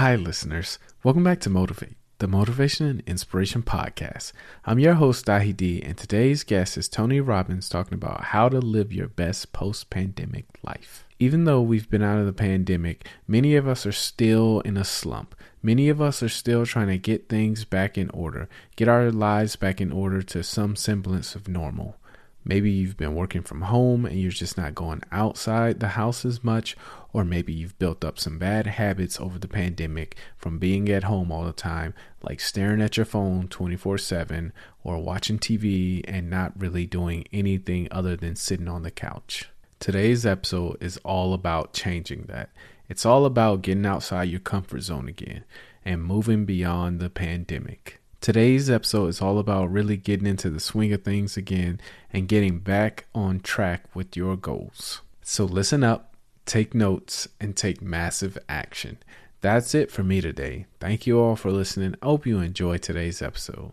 [0.00, 0.78] Hi, listeners.
[1.04, 4.32] Welcome back to Motivate, the Motivation and Inspiration Podcast.
[4.64, 8.60] I'm your host, Dahi D, and today's guest is Tony Robbins talking about how to
[8.60, 11.06] live your best post pandemic life.
[11.18, 14.84] Even though we've been out of the pandemic, many of us are still in a
[14.84, 15.34] slump.
[15.62, 19.54] Many of us are still trying to get things back in order, get our lives
[19.54, 21.98] back in order to some semblance of normal.
[22.44, 26.42] Maybe you've been working from home and you're just not going outside the house as
[26.42, 26.76] much,
[27.12, 31.30] or maybe you've built up some bad habits over the pandemic from being at home
[31.30, 36.58] all the time, like staring at your phone 24 7 or watching TV and not
[36.58, 39.50] really doing anything other than sitting on the couch.
[39.78, 42.50] Today's episode is all about changing that.
[42.88, 45.44] It's all about getting outside your comfort zone again
[45.84, 47.99] and moving beyond the pandemic.
[48.20, 51.80] Today's episode is all about really getting into the swing of things again
[52.12, 55.00] and getting back on track with your goals.
[55.22, 58.98] So listen up, take notes, and take massive action.
[59.40, 60.66] That's it for me today.
[60.80, 61.94] Thank you all for listening.
[62.02, 63.72] I hope you enjoy today's episode.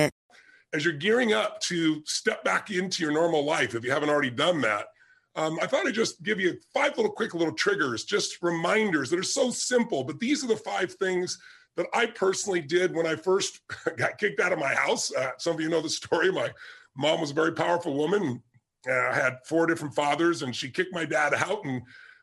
[0.73, 4.29] as you're gearing up to step back into your normal life, if you haven't already
[4.29, 4.87] done that,
[5.35, 9.19] um, I thought I'd just give you five little quick little triggers, just reminders that
[9.19, 10.03] are so simple.
[10.03, 11.37] But these are the five things
[11.77, 13.61] that I personally did when I first
[13.97, 15.13] got kicked out of my house.
[15.13, 16.31] Uh, some of you know the story.
[16.31, 16.51] My
[16.97, 18.41] mom was a very powerful woman.
[18.87, 21.63] Uh, I had four different fathers, and she kicked my dad out.
[21.63, 21.81] And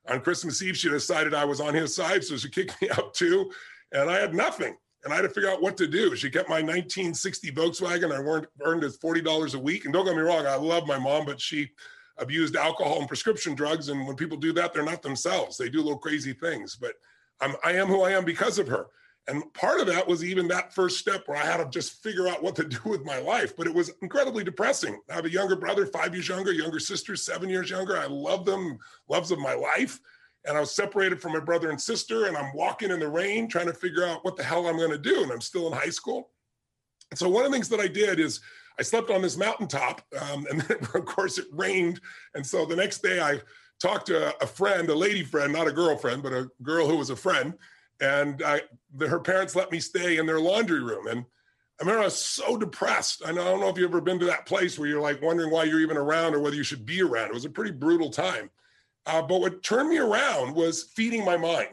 [0.09, 3.15] on Christmas Eve, she decided I was on his side, so she kicked me out
[3.15, 3.51] too.
[3.93, 4.77] And I had nothing
[5.09, 6.15] and I had to figure out what to do.
[6.15, 8.13] She kept my 1960 Volkswagen.
[8.13, 9.87] I earned as $40 a week.
[9.87, 11.71] And don't get me wrong, I love my mom, but she
[12.19, 13.89] abused alcohol and prescription drugs.
[13.89, 15.57] And when people do that, they're not themselves.
[15.57, 16.77] They do little crazy things.
[16.77, 16.93] But
[17.41, 18.89] I'm, I am who I am because of her.
[19.29, 22.29] And part of that was even that first step where I had to just figure
[22.29, 23.57] out what to do with my life.
[23.57, 25.01] But it was incredibly depressing.
[25.11, 27.97] I have a younger brother, five years younger, younger sister, seven years younger.
[27.97, 28.79] I love them,
[29.09, 30.01] loves of my life
[30.49, 33.49] and I was separated from my brother and sister, and I'm walking in the rain
[33.49, 35.23] trying to figure out what the hell I'm going to do.
[35.23, 36.31] And I'm still in high school.
[37.11, 38.41] And so one of the things that I did is
[38.79, 42.01] I slept on this mountaintop, um, and then of course it rained.
[42.35, 43.41] And so the next day I
[43.81, 47.11] talked to a friend, a lady friend, not a girlfriend, but a girl who was
[47.11, 47.55] a friend,
[48.01, 48.63] and I,
[48.95, 51.09] the, her parents let me stay in their laundry room.
[51.09, 51.25] And
[51.81, 53.23] I remember I was so depressed.
[53.25, 55.65] I, don't know if you've ever been to that place where you're like wondering why
[55.65, 57.29] you're even around or whether you should be around.
[57.29, 58.51] It was a pretty brutal time.
[59.09, 61.71] Uh, but what turned me around was feeding my mind.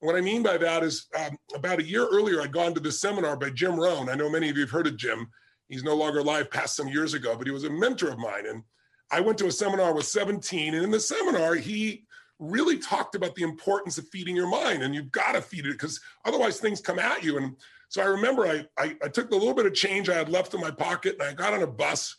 [0.00, 3.00] What I mean by that is um, about a year earlier, I'd gone to this
[3.00, 4.08] seminar by Jim Rohn.
[4.08, 5.28] I know many of you have heard of Jim.
[5.68, 8.46] He's no longer alive, passed some years ago, but he was a mentor of mine.
[8.46, 8.62] And
[9.10, 10.74] I went to a seminar with 17.
[10.74, 12.04] And in the seminar, he
[12.38, 14.84] really talked about the importance of feeding your mind.
[14.84, 17.38] And you've got to feed it because otherwise things come at you.
[17.38, 17.56] And
[17.88, 20.54] so I remember I, I, I took the little bit of change I had left
[20.54, 22.14] in my pocket and I got on a bus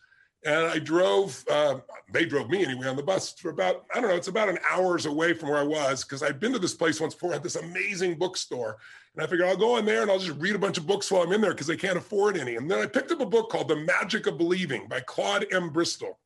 [0.45, 1.79] and I drove, uh,
[2.11, 4.59] they drove me anyway on the bus for about, I don't know, it's about an
[4.69, 7.43] hours away from where I was because I'd been to this place once before, had
[7.43, 8.77] this amazing bookstore.
[9.15, 11.11] And I figured I'll go in there and I'll just read a bunch of books
[11.11, 12.55] while I'm in there because they can't afford any.
[12.55, 15.69] And then I picked up a book called The Magic of Believing by Claude M.
[15.69, 16.19] Bristol.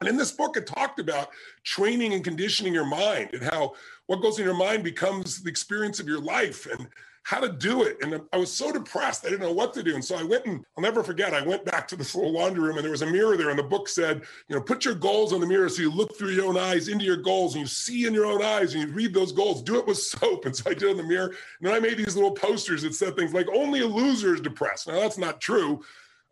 [0.00, 1.30] And in this book, it talked about
[1.64, 3.74] training and conditioning your mind and how
[4.06, 6.66] what goes in your mind becomes the experience of your life.
[6.66, 6.86] And
[7.28, 7.98] how to do it.
[8.00, 9.94] And I was so depressed, I didn't know what to do.
[9.94, 12.62] And so I went and I'll never forget, I went back to this little laundry
[12.62, 13.50] room and there was a mirror there.
[13.50, 16.16] And the book said, you know, put your goals on the mirror so you look
[16.16, 18.82] through your own eyes into your goals and you see in your own eyes and
[18.82, 19.62] you read those goals.
[19.62, 20.46] Do it with soap.
[20.46, 21.26] And so I did in the mirror.
[21.26, 24.40] And then I made these little posters that said things like, only a loser is
[24.40, 24.88] depressed.
[24.88, 25.82] Now that's not true.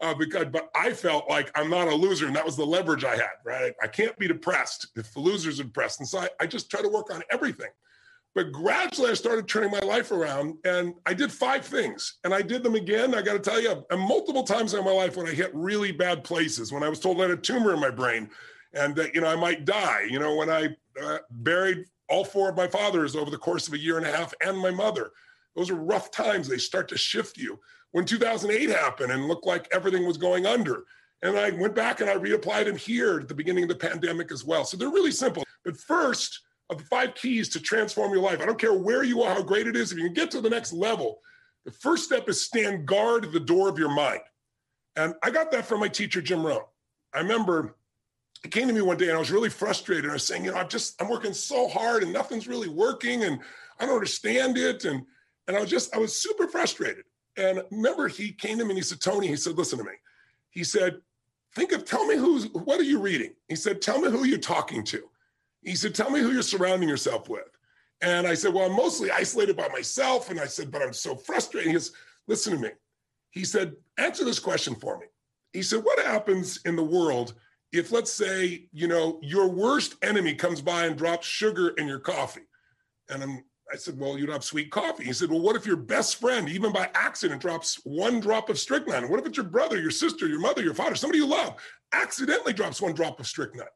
[0.00, 3.02] Uh, because but I felt like I'm not a loser, and that was the leverage
[3.02, 3.36] I had.
[3.46, 6.70] Right, I can't be depressed if the losers are depressed, and so I, I just
[6.70, 7.70] try to work on everything.
[8.37, 12.43] But gradually, I started turning my life around, and I did five things, and I
[12.43, 13.15] did them again.
[13.15, 15.91] I got to tell you, and multiple times in my life when I hit really
[15.91, 18.29] bad places, when I was told I had a tumor in my brain,
[18.75, 20.03] and that you know I might die.
[20.11, 20.69] You know, when I
[21.03, 24.15] uh, buried all four of my fathers over the course of a year and a
[24.15, 25.12] half, and my mother.
[25.56, 26.47] Those are rough times.
[26.47, 27.59] They start to shift you.
[27.93, 30.85] When 2008 happened and looked like everything was going under,
[31.23, 34.31] and I went back and I reapplied them here at the beginning of the pandemic
[34.31, 34.67] as well.
[34.67, 35.43] So they're really simple.
[35.65, 38.40] But first of the five keys to transform your life.
[38.40, 39.92] I don't care where you are, how great it is.
[39.92, 41.20] If you can get to the next level,
[41.64, 44.20] the first step is stand guard at the door of your mind.
[44.96, 46.62] And I got that from my teacher, Jim Rohn.
[47.14, 47.76] I remember
[48.42, 50.10] he came to me one day and I was really frustrated.
[50.10, 53.24] I was saying, you know, I'm just, I'm working so hard and nothing's really working
[53.24, 53.40] and
[53.78, 54.84] I don't understand it.
[54.84, 55.04] And,
[55.48, 57.04] And I was just, I was super frustrated.
[57.36, 59.92] And remember, he came to me and he said, Tony, he said, listen to me.
[60.50, 61.00] He said,
[61.54, 63.34] think of, tell me who's, what are you reading?
[63.48, 65.08] He said, tell me who you're talking to.
[65.62, 67.49] He said, tell me who you're surrounding yourself with.
[68.03, 70.31] And I said, well, I'm mostly isolated by myself.
[70.31, 71.69] And I said, but I'm so frustrated.
[71.69, 71.93] He goes,
[72.29, 72.70] listen to me.
[73.31, 75.06] He said, answer this question for me.
[75.53, 77.35] He said, what happens in the world
[77.73, 81.99] if, let's say, you know, your worst enemy comes by and drops sugar in your
[81.99, 82.47] coffee?
[83.09, 85.05] And I'm, I said, well, you'd have sweet coffee.
[85.05, 88.59] He said, well, what if your best friend, even by accident, drops one drop of
[88.59, 89.09] strychnine?
[89.09, 91.56] What if it's your brother, your sister, your mother, your father, somebody you love,
[91.93, 93.67] accidentally drops one drop of strychnine?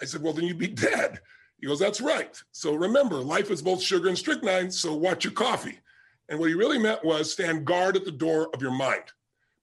[0.00, 1.20] I said, well, then you'd be dead.
[1.58, 2.40] He goes, that's right.
[2.52, 5.78] So remember, life is both sugar and strychnine, so watch your coffee.
[6.28, 9.04] And what he really meant was stand guard at the door of your mind.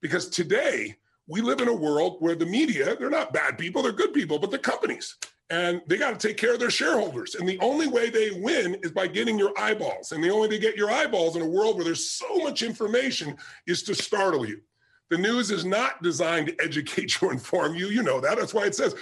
[0.02, 0.96] Because today,
[1.28, 4.38] we live in a world where the media, they're not bad people, they're good people,
[4.38, 5.18] but they're companies
[5.50, 7.36] and they got to take care of their shareholders.
[7.36, 10.12] And the only way they win is by getting your eyeballs.
[10.12, 12.64] And the only way they get your eyeballs in a world where there's so much
[12.64, 14.62] information is to startle you.
[15.10, 17.88] The news is not designed to educate you, inform you.
[17.88, 18.38] You know that.
[18.38, 18.94] That's why it says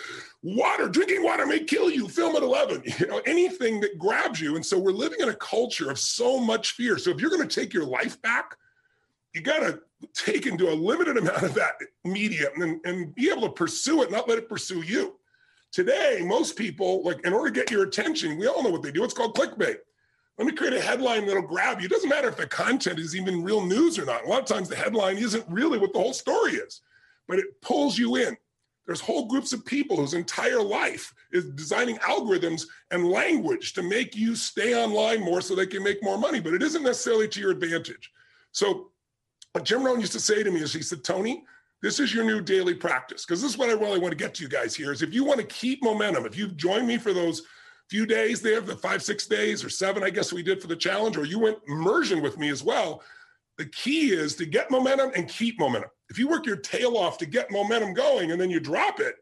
[0.45, 2.07] water, drinking water may kill you.
[2.07, 2.83] Film at 11.
[2.99, 4.55] You know, anything that grabs you.
[4.55, 6.97] And so we're living in a culture of so much fear.
[6.97, 8.55] So if you're going to take your life back,
[9.33, 9.81] you got to
[10.13, 14.11] take into a limited amount of that media and, and be able to pursue it,
[14.11, 15.15] not let it pursue you.
[15.71, 18.91] Today, most people, like, in order to get your attention, we all know what they
[18.91, 19.03] do.
[19.03, 19.77] It's called clickbait.
[20.37, 21.85] Let me create a headline that'll grab you.
[21.85, 24.25] It doesn't matter if the content is even real news or not.
[24.25, 26.81] A lot of times the headline isn't really what the whole story is,
[27.27, 28.37] but it pulls you in.
[28.85, 34.15] There's whole groups of people whose entire life is designing algorithms and language to make
[34.15, 37.39] you stay online more so they can make more money, but it isn't necessarily to
[37.39, 38.11] your advantage.
[38.51, 38.91] So,
[39.53, 41.45] what Jim Rohn used to say to me is, he said, Tony,
[41.81, 43.25] this is your new daily practice.
[43.25, 45.13] Because this is what I really want to get to you guys here is if
[45.13, 47.43] you want to keep momentum, if you've joined me for those
[47.89, 50.75] few days there, the five, six days or seven, I guess we did for the
[50.75, 53.01] challenge, or you went immersion with me as well.
[53.57, 55.89] The key is to get momentum and keep momentum.
[56.09, 59.15] If you work your tail off to get momentum going and then you drop it,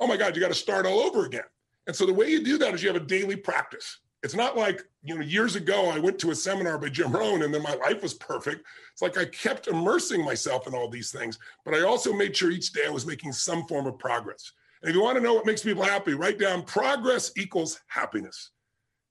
[0.00, 1.44] oh my God, you got to start all over again.
[1.86, 3.98] And so the way you do that is you have a daily practice.
[4.22, 7.42] It's not like, you know, years ago I went to a seminar by Jim Rohn
[7.42, 8.64] and then my life was perfect.
[8.90, 12.50] It's like I kept immersing myself in all these things, but I also made sure
[12.50, 14.52] each day I was making some form of progress.
[14.80, 18.50] And if you want to know what makes people happy, write down progress equals happiness.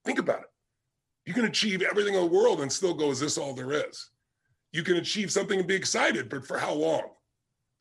[0.03, 0.49] Think about it.
[1.25, 4.09] You can achieve everything in the world and still go, is this all there is?
[4.73, 7.03] You can achieve something and be excited, but for how long?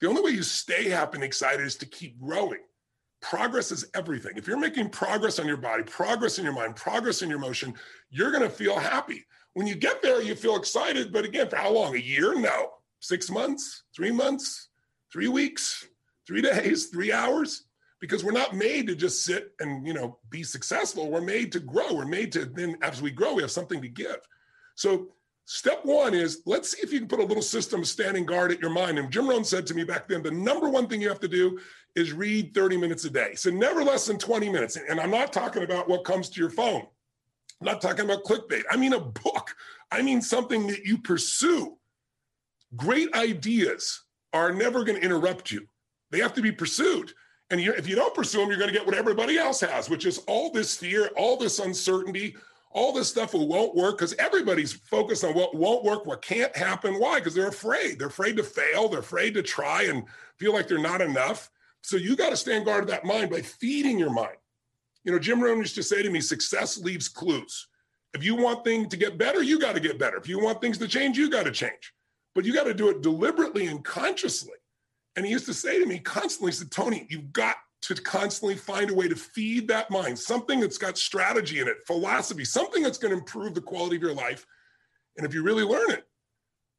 [0.01, 2.61] The only way you stay happy and excited is to keep growing
[3.23, 4.33] progress is everything.
[4.37, 7.73] If you're making progress on your body, progress in your mind, progress in your motion,
[8.11, 9.25] you're going to feel happy.
[9.55, 11.13] When you get there, you feel excited.
[11.13, 11.95] But again, for how long?
[11.95, 12.39] A year?
[12.39, 12.73] No.
[13.01, 13.85] Six months?
[13.95, 14.69] Three months?
[15.13, 15.87] Three weeks?
[16.27, 16.87] Three days?
[16.87, 17.65] Three hours?
[18.01, 21.09] Because we're not made to just sit and you know be successful.
[21.09, 21.95] We're made to grow.
[21.95, 24.17] We're made to then as we grow, we have something to give.
[24.75, 25.09] So
[25.45, 28.61] Step one is let's see if you can put a little system standing guard at
[28.61, 28.99] your mind.
[28.99, 31.29] And Jim Rohn said to me back then, the number one thing you have to
[31.29, 31.59] do
[31.97, 33.35] is read 30 minutes a day.
[33.35, 34.77] So never less than 20 minutes.
[34.77, 36.87] And I'm not talking about what comes to your phone.
[37.61, 38.63] I'm not talking about clickbait.
[38.71, 39.55] I mean a book.
[39.91, 41.77] I mean something that you pursue.
[42.77, 45.67] Great ideas are never going to interrupt you.
[46.11, 47.13] They have to be pursued.
[47.51, 49.91] And you, if you don't pursue them, you're going to get what everybody else has,
[49.91, 52.35] which is all this fear, all this uncertainty,
[52.73, 56.99] all this stuff won't work because everybody's focused on what won't work, what can't happen.
[56.99, 57.19] Why?
[57.19, 57.99] Because they're afraid.
[57.99, 58.89] They're afraid to fail.
[58.89, 60.05] They're afraid to try and
[60.39, 61.51] feel like they're not enough.
[61.83, 64.37] So you got to stand guard of that mind by feeding your mind.
[65.05, 67.69] You know, Jim Rohn used to say to me, success leaves clues.
[68.15, 70.17] If you want things to get better, you got to get better.
[70.17, 71.93] If you want things to change, you got to change.
[72.35, 74.55] But you got to do it deliberately and consciously.
[75.17, 78.55] And he used to say to me constantly, he said, Tony, you've got to constantly
[78.55, 82.83] find a way to feed that mind, something that's got strategy in it, philosophy, something
[82.83, 84.47] that's going to improve the quality of your life.
[85.17, 86.05] And if you really learn it,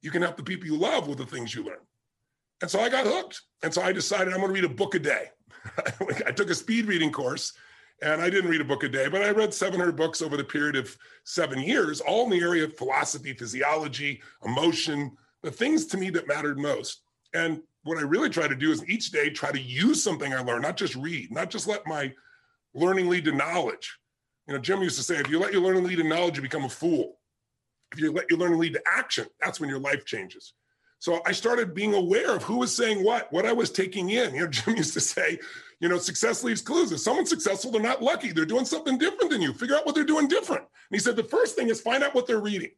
[0.01, 1.77] you can help the people you love with the things you learn.
[2.61, 3.41] And so I got hooked.
[3.61, 5.25] And so I decided I'm going to read a book a day.
[6.25, 7.53] I took a speed reading course
[8.01, 10.43] and I didn't read a book a day, but I read 700 books over the
[10.43, 15.97] period of seven years, all in the area of philosophy, physiology, emotion, the things to
[15.97, 17.01] me that mattered most.
[17.33, 20.41] And what I really try to do is each day try to use something I
[20.41, 22.13] learned, not just read, not just let my
[22.73, 23.97] learning lead to knowledge.
[24.47, 26.41] You know, Jim used to say, if you let your learning lead to knowledge, you
[26.41, 27.17] become a fool.
[27.91, 30.53] If you let your learning lead to action, that's when your life changes.
[30.99, 34.33] So I started being aware of who was saying what, what I was taking in.
[34.33, 35.37] You know, Jim used to say,
[35.81, 36.93] you know, success leaves clues.
[36.93, 38.31] If someone's successful, they're not lucky.
[38.31, 39.53] They're doing something different than you.
[39.53, 40.61] Figure out what they're doing different.
[40.61, 42.71] And he said, the first thing is find out what they're reading.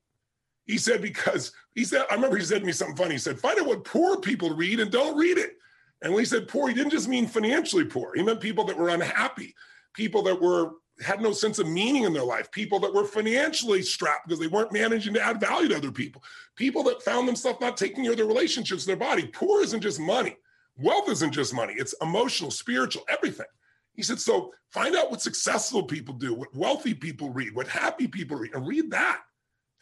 [0.65, 3.13] He said, because he said, I remember he said to me something funny.
[3.13, 5.57] He said, find out what poor people read and don't read it.
[6.01, 8.13] And when he said poor, he didn't just mean financially poor.
[8.15, 9.55] He meant people that were unhappy,
[9.93, 13.81] people that were had no sense of meaning in their life, people that were financially
[13.81, 16.23] strapped because they weren't managing to add value to other people,
[16.55, 19.27] people that found themselves not taking care of their relationships, their body.
[19.27, 20.37] Poor isn't just money.
[20.77, 21.73] Wealth isn't just money.
[21.77, 23.45] It's emotional, spiritual, everything.
[23.93, 28.07] He said, so find out what successful people do, what wealthy people read, what happy
[28.07, 29.21] people read, and read that.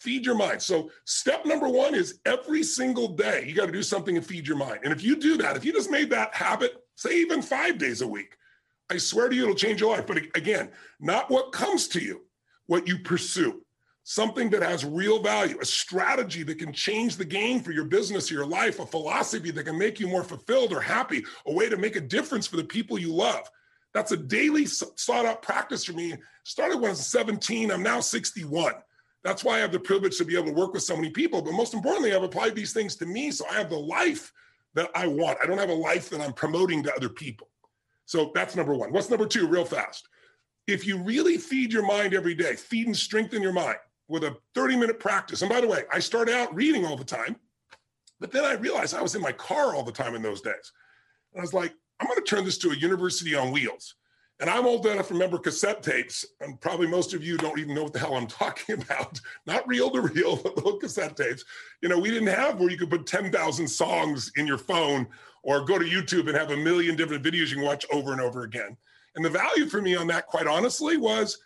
[0.04, 0.62] Feed your mind.
[0.62, 4.46] So, step number one is every single day, you got to do something to feed
[4.46, 4.82] your mind.
[4.84, 8.02] And if you do that, if you just made that habit, say even five days
[8.02, 8.36] a week,
[8.90, 10.06] I swear to you, it'll change your life.
[10.06, 12.24] But again, not what comes to you,
[12.66, 13.62] what you pursue.
[14.04, 18.30] Something that has real value, a strategy that can change the game for your business
[18.30, 21.70] or your life, a philosophy that can make you more fulfilled or happy, a way
[21.70, 23.50] to make a difference for the people you love.
[23.94, 26.16] That's a daily sought out practice for me.
[26.44, 28.74] Started when I was 17, I'm now 61.
[29.24, 31.42] That's why I have the privilege to be able to work with so many people.
[31.42, 33.32] But most importantly, I've applied these things to me.
[33.32, 34.32] So I have the life
[34.74, 35.38] that I want.
[35.42, 37.48] I don't have a life that I'm promoting to other people.
[38.06, 38.92] So that's number one.
[38.92, 40.08] What's number two, real fast?
[40.68, 43.78] If you really feed your mind every day, feed and strengthen your mind
[44.08, 45.42] with a 30 minute practice.
[45.42, 47.38] And by the way, I started out reading all the time,
[48.20, 50.72] but then I realized I was in my car all the time in those days.
[51.34, 53.96] And I was like, I'm going to turn this to a university on wheels.
[54.44, 57.74] And I'm old enough to remember cassette tapes, and probably most of you don't even
[57.74, 59.22] know what the hell I'm talking about.
[59.46, 61.46] Not reel to reel, but little cassette tapes.
[61.82, 65.08] You know, we didn't have where you could put 10,000 songs in your phone
[65.44, 68.20] or go to YouTube and have a million different videos you can watch over and
[68.20, 68.76] over again.
[69.16, 71.38] And the value for me on that, quite honestly, was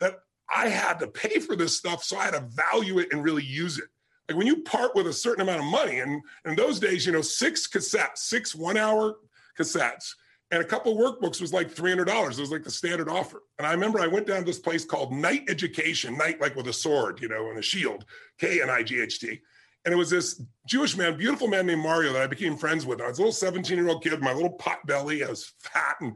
[0.00, 3.22] that I had to pay for this stuff, so I had to value it and
[3.22, 3.88] really use it.
[4.30, 7.12] Like when you part with a certain amount of money, and in those days, you
[7.12, 9.16] know, six cassettes, six one hour
[9.58, 10.14] cassettes
[10.50, 12.06] and a couple workbooks was like $300.
[12.08, 13.42] It was like the standard offer.
[13.58, 16.68] And I remember I went down to this place called Knight Education, Knight like with
[16.68, 18.04] a sword, you know, and a shield,
[18.38, 19.40] K N I G H T.
[19.84, 23.00] And it was this Jewish man, beautiful man named Mario that I became friends with.
[23.00, 25.24] I was a little 17 year old kid, my little pot belly.
[25.24, 25.96] I was fat.
[26.00, 26.14] And,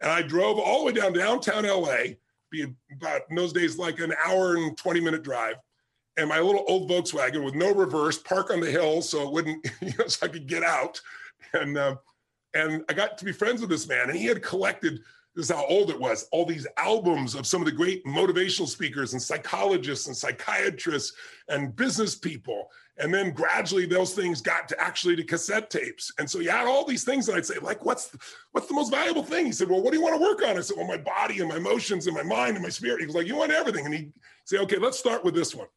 [0.00, 2.14] and I drove all the way down downtown LA,
[2.50, 5.56] be about in those days like an hour and 20 minute drive.
[6.16, 9.66] And my little old Volkswagen with no reverse, park on the hill so it wouldn't,
[9.80, 11.00] you know, so I could get out.
[11.52, 11.96] And, uh,
[12.54, 15.00] and I got to be friends with this man, and he had collected
[15.34, 18.68] this is how old it was all these albums of some of the great motivational
[18.68, 21.16] speakers and psychologists and psychiatrists
[21.48, 22.68] and business people.
[22.98, 26.12] And then gradually those things got to actually to cassette tapes.
[26.18, 28.18] And so he had all these things and i'd say like what's the,
[28.52, 29.46] what's the most valuable thing?
[29.46, 30.58] He said well what do you want to work on?
[30.58, 33.00] I said well my body and my emotions and my mind and my spirit.
[33.00, 33.86] He was like you want everything.
[33.86, 34.12] And he'd
[34.44, 35.68] say okay let's start with this one.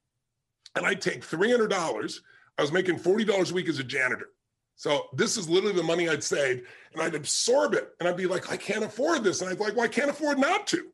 [0.75, 2.19] And i'd take $300
[2.57, 4.29] i was making $40 a week as a janitor
[4.75, 7.89] so this is literally the money I'd save and I'd absorb it.
[7.99, 9.41] And I'd be like, I can't afford this.
[9.41, 10.87] And I'd be like, well, I can't afford not to.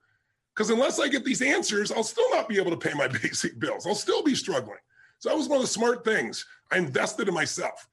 [0.56, 3.60] Because unless I get these answers, I'll still not be able to pay my basic
[3.60, 3.88] bills.
[3.88, 4.78] I'll still be struggling.
[5.20, 6.46] So that was one of the smart things.
[6.72, 7.88] I invested in myself.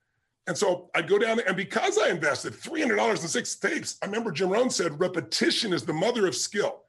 [0.46, 4.06] And so I'd go down there, and because I invested $300 in six tapes, I
[4.06, 6.84] remember Jim Rohn said, repetition is the mother of skill.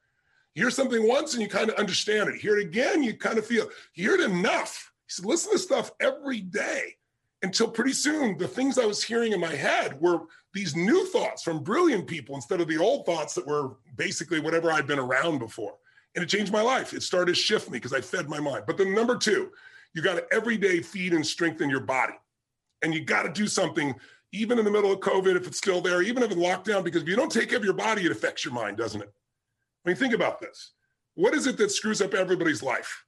[0.55, 2.35] Hear something once and you kind of understand it.
[2.39, 3.65] Hear it again, you kind of feel,
[3.95, 4.91] you hear it enough.
[5.07, 6.95] He said, listen to stuff every day
[7.41, 10.21] until pretty soon the things I was hearing in my head were
[10.53, 14.71] these new thoughts from brilliant people instead of the old thoughts that were basically whatever
[14.71, 15.75] I'd been around before.
[16.15, 16.93] And it changed my life.
[16.93, 18.63] It started to shift me because I fed my mind.
[18.67, 19.51] But then number two,
[19.93, 22.15] you got to every day feed and strengthen your body.
[22.81, 23.93] And you got to do something
[24.31, 27.01] even in the middle of COVID, if it's still there, even if it's lockdown, because
[27.01, 29.11] if you don't take care of your body, it affects your mind, doesn't it?
[29.85, 30.71] I mean, think about this.
[31.15, 33.05] What is it that screws up everybody's life?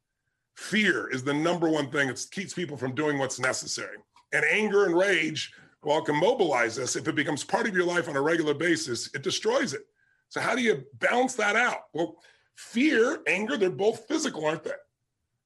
[0.55, 3.97] Fear is the number one thing that keeps people from doing what's necessary.
[4.33, 8.07] And anger and rage, while can mobilize us, if it becomes part of your life
[8.07, 9.81] on a regular basis, it destroys it.
[10.29, 11.87] So, how do you balance that out?
[11.93, 12.17] Well,
[12.55, 14.71] fear, anger, they're both physical, aren't they?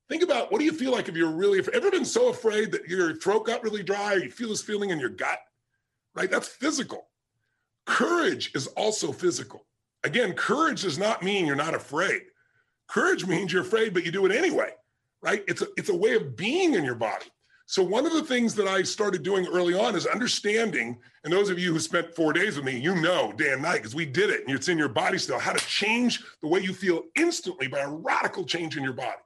[0.10, 2.88] Think about what do you feel like if you're really ever been so afraid that
[2.88, 5.40] your throat got really dry, you feel this feeling in your gut,
[6.14, 6.30] right?
[6.30, 7.08] That's physical.
[7.86, 9.66] Courage is also physical.
[10.04, 12.22] Again, courage does not mean you're not afraid.
[12.88, 14.70] Courage means you're afraid, but you do it anyway,
[15.24, 15.44] right?
[15.48, 17.26] It's a, it's a way of being in your body.
[17.68, 21.50] So one of the things that I started doing early on is understanding, and those
[21.50, 24.06] of you who spent four days with me, you know day and night, because we
[24.06, 27.04] did it and it's in your body still, how to change the way you feel
[27.16, 29.18] instantly by a radical change in your body.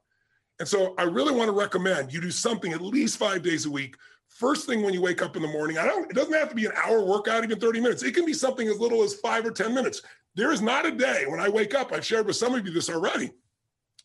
[0.60, 3.72] And so I really want to recommend you do something at least five days a
[3.72, 3.96] week.
[4.28, 6.56] First thing when you wake up in the morning, I don't, it doesn't have to
[6.56, 8.04] be an hour workout, even 30 minutes.
[8.04, 10.02] It can be something as little as five or 10 minutes.
[10.36, 12.72] There is not a day when I wake up, I've shared with some of you
[12.72, 13.32] this already.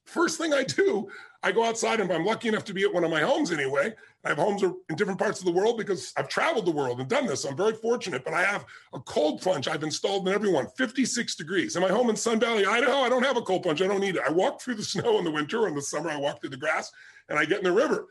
[0.04, 1.08] First thing I do,
[1.42, 3.94] I go outside and I'm lucky enough to be at one of my homes anyway,
[4.24, 7.08] I have homes in different parts of the world because I've traveled the world and
[7.08, 7.44] done this.
[7.44, 11.76] I'm very fortunate, but I have a cold plunge I've installed in everyone, 56 degrees.
[11.76, 13.82] In my home in Sun Valley, Idaho, I don't have a cold plunge.
[13.82, 14.22] I don't need it.
[14.26, 15.68] I walk through the snow in the winter.
[15.68, 16.90] In the summer, I walk through the grass
[17.28, 18.06] and I get in the river.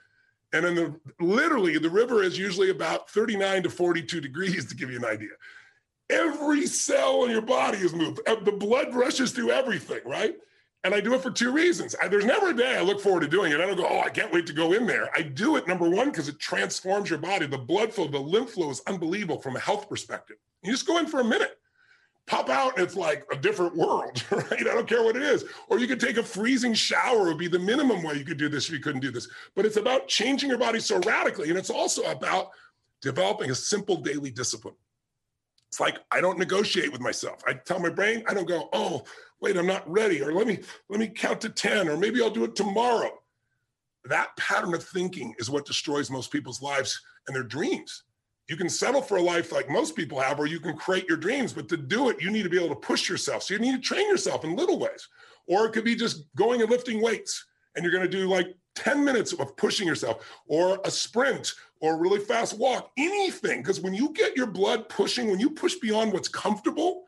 [0.54, 4.92] And in the literally, the river is usually about 39 to 42 degrees to give
[4.92, 5.30] you an idea.
[6.12, 8.20] Every cell in your body is moved.
[8.28, 10.36] Uh, the blood rushes through everything, right?
[10.84, 11.96] And I do it for two reasons.
[12.02, 13.62] I, there's never a day I look forward to doing it.
[13.62, 15.10] I don't go, oh, I can't wait to go in there.
[15.16, 17.46] I do it, number one, because it transforms your body.
[17.46, 20.36] The blood flow, the lymph flow is unbelievable from a health perspective.
[20.62, 21.58] You just go in for a minute,
[22.28, 24.52] pop out, and it's like a different world, right?
[24.52, 25.46] I don't care what it is.
[25.70, 28.38] Or you could take a freezing shower, it would be the minimum way you could
[28.38, 29.30] do this if you couldn't do this.
[29.56, 31.50] But it's about changing your body so radically.
[31.50, 32.50] And it's also about
[33.02, 34.76] developing a simple daily discipline.
[35.70, 37.42] It's like I don't negotiate with myself.
[37.48, 39.04] I tell my brain, I don't go, oh,
[39.44, 40.60] wait, I'm not ready, or let me
[40.90, 43.12] let me count to 10, or maybe I'll do it tomorrow.
[44.06, 48.04] That pattern of thinking is what destroys most people's lives and their dreams.
[48.50, 51.18] You can settle for a life like most people have, or you can create your
[51.18, 53.44] dreams, but to do it, you need to be able to push yourself.
[53.44, 55.08] So you need to train yourself in little ways.
[55.48, 57.46] Or it could be just going and lifting weights,
[57.76, 61.96] and you're going to do like 10 minutes of pushing yourself, or a sprint, or
[61.96, 63.62] a really fast walk, anything.
[63.62, 67.04] Because when you get your blood pushing, when you push beyond what's comfortable,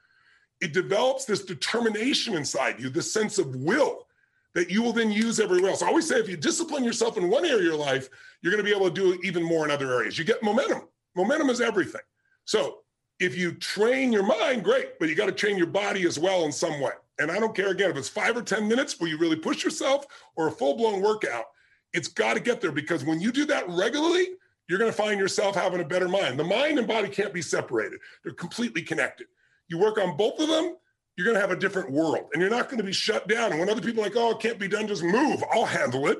[0.61, 4.07] it develops this determination inside you, this sense of will
[4.53, 5.83] that you will then use everywhere else.
[5.83, 8.09] I always say if you discipline yourself in one area of your life,
[8.41, 10.17] you're going to be able to do even more in other areas.
[10.17, 10.83] You get momentum.
[11.15, 12.01] Momentum is everything.
[12.45, 12.79] So
[13.19, 16.45] if you train your mind, great, but you got to train your body as well
[16.45, 16.91] in some way.
[17.19, 19.63] And I don't care again if it's five or 10 minutes where you really push
[19.63, 21.45] yourself or a full blown workout,
[21.93, 24.27] it's got to get there because when you do that regularly,
[24.67, 26.39] you're going to find yourself having a better mind.
[26.39, 29.27] The mind and body can't be separated, they're completely connected.
[29.67, 30.75] You work on both of them,
[31.15, 33.51] you're going to have a different world and you're not going to be shut down.
[33.51, 36.07] And when other people are like, oh, it can't be done, just move, I'll handle
[36.07, 36.19] it.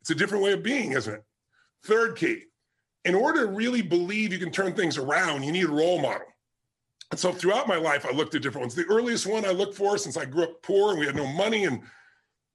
[0.00, 1.24] It's a different way of being, isn't it?
[1.84, 2.44] Third key
[3.04, 6.26] in order to really believe you can turn things around, you need a role model.
[7.10, 8.74] And so throughout my life, I looked at different ones.
[8.74, 11.26] The earliest one I looked for since I grew up poor and we had no
[11.26, 11.82] money, and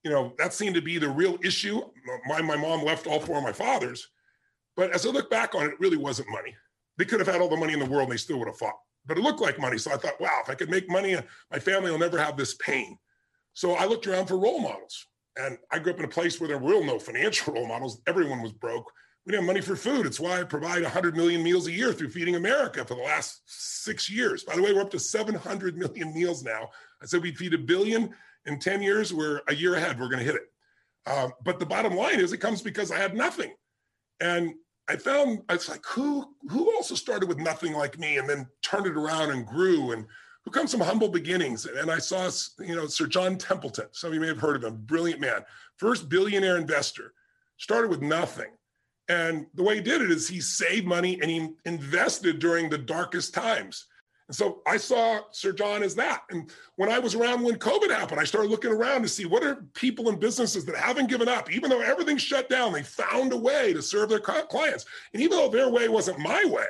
[0.03, 1.81] you know, that seemed to be the real issue.
[2.27, 4.07] My, my mom left all four of my fathers
[4.79, 6.55] but as I look back on it, it really wasn't money.
[6.97, 8.57] They could have had all the money in the world and they still would have
[8.57, 8.79] fought.
[9.09, 9.79] But it looked like money.
[9.79, 11.17] So I thought, wow, if I could make money,
[11.51, 12.97] my family will never have this pain.
[13.53, 15.07] So I looked around for role models.
[15.35, 17.99] And I grew up in a place where there were no financial role models.
[18.07, 18.89] Everyone was broke.
[19.25, 20.05] We didn't have money for food.
[20.05, 23.41] It's why I provide 100 million meals a year through Feeding America for the last
[23.47, 24.43] six years.
[24.43, 26.69] By the way, we're up to 700 million meals now.
[27.01, 28.13] I said we'd feed a billion
[28.45, 29.13] in 10 years.
[29.13, 29.99] We're a year ahead.
[29.99, 31.11] We're going to hit it.
[31.11, 33.53] Um, but the bottom line is it comes because I had nothing.
[34.19, 34.53] And
[34.89, 38.87] I found it's like who who also started with nothing like me and then turned
[38.87, 40.05] it around and grew and
[40.43, 41.67] who comes from humble beginnings.
[41.67, 43.87] And I saw you know Sir John Templeton.
[43.91, 44.81] Some of you may have heard of him.
[44.85, 45.45] Brilliant man,
[45.77, 47.13] first billionaire investor.
[47.57, 48.51] Started with nothing,
[49.09, 52.77] and the way he did it is he saved money and he invested during the
[52.77, 53.85] darkest times.
[54.29, 56.21] And so I saw Sir John as that.
[56.29, 59.43] And when I was around when COVID happened, I started looking around to see what
[59.43, 63.33] are people and businesses that haven't given up, even though everything's shut down, they found
[63.33, 64.85] a way to serve their clients.
[65.15, 66.67] And even though their way wasn't my way,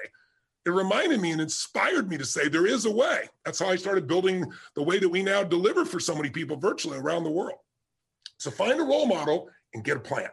[0.66, 3.28] it reminded me and inspired me to say there is a way.
[3.44, 6.56] That's how I started building the way that we now deliver for so many people
[6.56, 7.60] virtually around the world.
[8.38, 10.30] So find a role model and get a plan.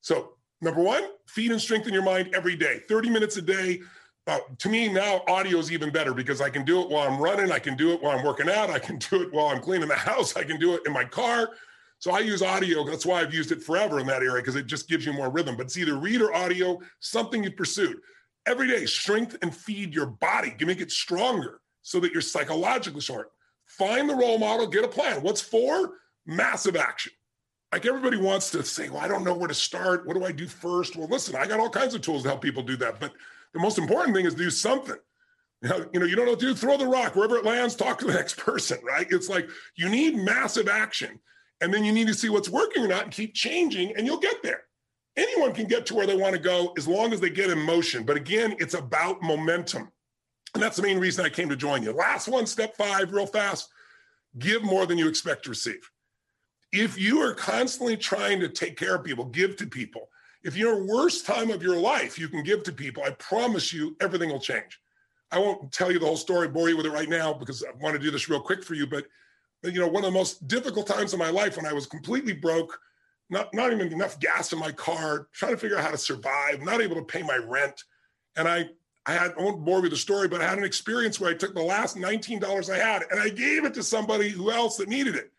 [0.00, 3.80] So, number one, feed and strengthen your mind every day, 30 minutes a day
[4.28, 7.20] uh, to me now audio is even better because i can do it while i'm
[7.20, 9.60] running i can do it while i'm working out i can do it while i'm
[9.60, 11.50] cleaning the house i can do it in my car.
[11.98, 14.66] So i use audio that's why i've used it forever in that area because it
[14.66, 15.56] just gives you more rhythm.
[15.56, 17.98] But it's either read or audio something you pursued.
[18.46, 23.00] Every day strength and feed your body you make it stronger so that you're psychologically
[23.00, 23.30] short
[23.66, 25.22] find the role model get a plan.
[25.22, 25.94] What's for?
[26.26, 27.12] Massive action.
[27.72, 30.06] Like everybody wants to say well i don't know where to start.
[30.06, 30.94] What do i do first?
[30.94, 33.12] Well listen i got all kinds of tools to help people do that but
[33.54, 34.96] the most important thing is do something.
[35.62, 37.44] You know, you know, you don't know what to do, throw the rock wherever it
[37.44, 39.06] lands, talk to the next person, right?
[39.10, 41.20] It's like you need massive action.
[41.60, 44.18] And then you need to see what's working or not and keep changing, and you'll
[44.18, 44.64] get there.
[45.16, 47.58] Anyone can get to where they want to go as long as they get in
[47.58, 48.02] motion.
[48.02, 49.92] But again, it's about momentum.
[50.54, 51.92] And that's the main reason I came to join you.
[51.92, 53.68] Last one, step five, real fast
[54.38, 55.90] give more than you expect to receive.
[56.72, 60.08] If you are constantly trying to take care of people, give to people,
[60.44, 63.96] if your worst time of your life you can give to people, I promise you
[64.00, 64.80] everything will change.
[65.30, 67.70] I won't tell you the whole story, bore you with it right now because I
[67.80, 68.86] want to do this real quick for you.
[68.86, 69.06] But,
[69.62, 72.34] you know, one of the most difficult times of my life when I was completely
[72.34, 72.78] broke,
[73.30, 76.60] not, not even enough gas in my car, trying to figure out how to survive,
[76.60, 77.84] not able to pay my rent.
[78.36, 78.68] And I,
[79.06, 81.30] I had, I won't bore you with the story, but I had an experience where
[81.30, 84.76] I took the last $19 I had and I gave it to somebody who else
[84.76, 85.32] that needed it.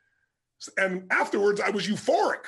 [0.77, 2.45] And afterwards, I was euphoric.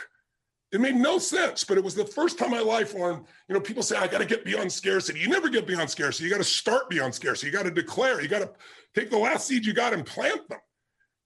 [0.72, 3.54] It made no sense, but it was the first time in my life when, you
[3.54, 5.20] know, people say, I got to get beyond scarcity.
[5.20, 6.26] You never get beyond scarcity.
[6.26, 7.48] You got to start beyond scarcity.
[7.48, 8.52] You got to declare, you got to
[8.94, 10.60] take the last seed you got and plant them.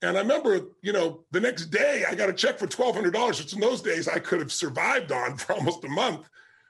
[0.01, 3.53] And I remember, you know, the next day I got a check for $1,200, which
[3.53, 6.29] in those days I could have survived on for almost a month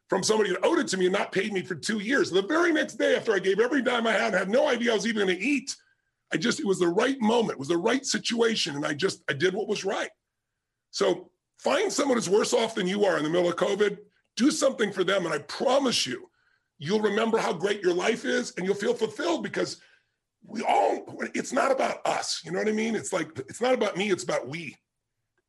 [0.10, 2.32] from somebody that owed it to me and not paid me for two years.
[2.32, 4.92] The very next day after I gave every dime I had, I had no idea
[4.92, 5.76] I was even going to eat.
[6.34, 8.76] I just, it was the right moment, it was the right situation.
[8.76, 10.10] And I just, I did what was right.
[10.92, 13.98] So find someone who's worse off than you are in the middle of COVID,
[14.36, 15.26] do something for them.
[15.26, 16.30] And I promise you,
[16.78, 19.82] you'll remember how great your life is and you'll feel fulfilled because
[20.46, 22.42] we all, it's not about us.
[22.46, 22.96] You know what I mean?
[22.96, 24.76] It's like, it's not about me, it's about we.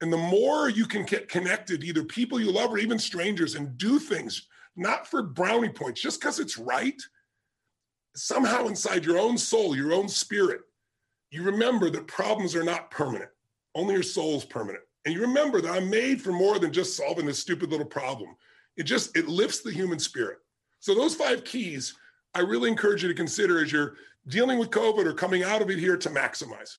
[0.00, 3.76] And the more you can get connected, either people you love or even strangers, and
[3.76, 7.00] do things not for brownie points, just because it's right,
[8.16, 10.60] somehow inside your own soul, your own spirit,
[11.30, 13.30] you remember that problems are not permanent.
[13.74, 14.82] Only your soul's permanent.
[15.04, 18.36] And you remember that I'm made for more than just solving this stupid little problem.
[18.76, 20.38] It just it lifts the human spirit.
[20.80, 21.94] So those five keys
[22.34, 23.94] I really encourage you to consider as you're
[24.28, 26.68] dealing with COVID or coming out of it here to maximize.